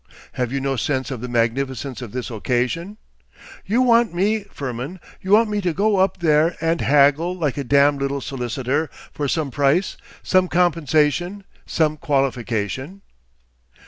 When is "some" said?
9.27-9.51, 10.23-10.47, 11.67-11.97